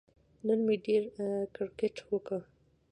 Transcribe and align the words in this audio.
نن 0.45 0.59
مې 0.65 0.75
ډېر 0.85 1.03
کیرکټ 1.55 1.95
وکه 2.11 2.37